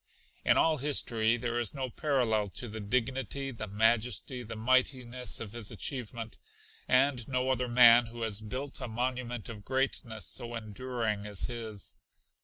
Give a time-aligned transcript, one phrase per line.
[0.43, 5.51] In all history there is no parallel to the dignity, the majesty, the mightiness of
[5.51, 6.39] his achievement,
[6.87, 11.97] and no other man who has built a monument of greatness so enduring as his.